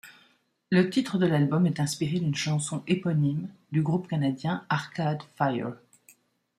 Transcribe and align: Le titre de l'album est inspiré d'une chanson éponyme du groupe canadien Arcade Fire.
Le 0.71 0.89
titre 0.89 1.19
de 1.19 1.27
l'album 1.27 1.67
est 1.67 1.79
inspiré 1.79 2.19
d'une 2.19 2.33
chanson 2.33 2.81
éponyme 2.87 3.47
du 3.71 3.83
groupe 3.83 4.07
canadien 4.07 4.65
Arcade 4.67 5.21
Fire. 5.35 5.75